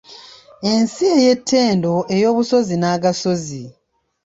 Ensi 0.71 1.03
ey’ettendo 1.17 1.93
ey’obusozi 2.15 2.75
n’agasozi. 2.77 3.63